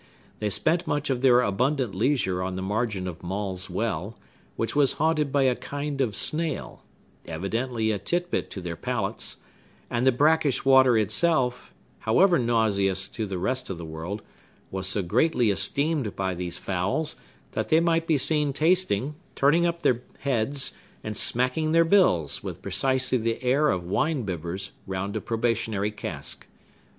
[0.39, 4.17] They spent much of their abundant leisure on the margin of Maule's well,
[4.55, 6.81] which was haunted by a kind of snail,
[7.27, 9.37] evidently a titbit to their palates;
[9.91, 14.23] and the brackish water itself, however nauseous to the rest of the world,
[14.71, 17.15] was so greatly esteemed by these fowls,
[17.51, 20.73] that they might be seen tasting, turning up their heads,
[21.03, 26.47] and smacking their bills, with precisely the air of wine bibbers round a probationary cask.